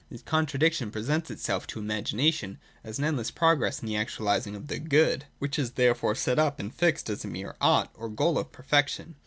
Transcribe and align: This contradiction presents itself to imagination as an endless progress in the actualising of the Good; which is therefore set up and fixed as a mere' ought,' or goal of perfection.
This 0.09 0.23
contradiction 0.23 0.89
presents 0.89 1.29
itself 1.29 1.67
to 1.67 1.79
imagination 1.79 2.57
as 2.83 2.97
an 2.97 3.05
endless 3.05 3.29
progress 3.29 3.83
in 3.83 3.87
the 3.87 3.93
actualising 3.93 4.55
of 4.55 4.65
the 4.65 4.79
Good; 4.79 5.25
which 5.37 5.59
is 5.59 5.73
therefore 5.73 6.15
set 6.15 6.39
up 6.39 6.59
and 6.59 6.73
fixed 6.73 7.07
as 7.07 7.23
a 7.23 7.27
mere' 7.27 7.55
ought,' 7.61 7.93
or 7.93 8.09
goal 8.09 8.39
of 8.39 8.51
perfection. 8.51 9.13